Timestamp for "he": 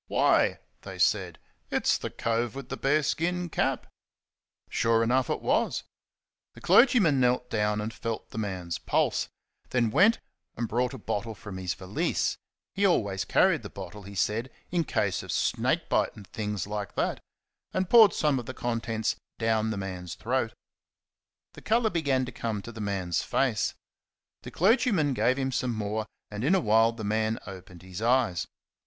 12.73-12.83, 14.01-14.15